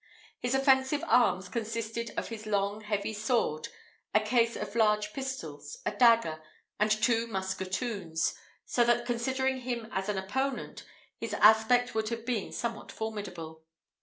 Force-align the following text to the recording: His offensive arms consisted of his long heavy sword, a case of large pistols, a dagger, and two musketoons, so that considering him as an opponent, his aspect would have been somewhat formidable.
His 0.39 0.55
offensive 0.55 1.03
arms 1.05 1.47
consisted 1.47 2.09
of 2.17 2.29
his 2.29 2.47
long 2.47 2.81
heavy 2.81 3.13
sword, 3.13 3.67
a 4.15 4.19
case 4.19 4.55
of 4.55 4.73
large 4.75 5.13
pistols, 5.13 5.77
a 5.85 5.91
dagger, 5.91 6.41
and 6.79 6.89
two 6.89 7.27
musketoons, 7.27 8.33
so 8.65 8.83
that 8.83 9.05
considering 9.05 9.59
him 9.59 9.87
as 9.91 10.09
an 10.09 10.17
opponent, 10.17 10.85
his 11.19 11.35
aspect 11.35 11.93
would 11.93 12.09
have 12.09 12.25
been 12.25 12.51
somewhat 12.51 12.91
formidable. 12.91 13.63